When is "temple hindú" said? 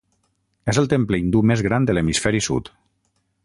0.93-1.43